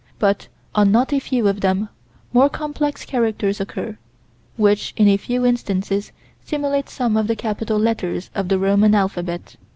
"But 0.17 0.47
on 0.73 0.91
not 0.91 1.13
a 1.13 1.19
few 1.19 1.47
of 1.47 1.61
them, 1.61 1.87
more 2.33 2.49
complex 2.49 3.05
characters 3.05 3.61
occur, 3.61 3.99
which 4.57 4.95
in 4.97 5.07
a 5.07 5.15
few 5.15 5.45
instances 5.45 6.11
simulate 6.43 6.89
some 6.89 7.15
of 7.15 7.27
the 7.27 7.35
capital 7.35 7.77
letters 7.77 8.31
of 8.33 8.47
the 8.47 8.57
Roman 8.57 8.95
alphabet." 8.95 9.57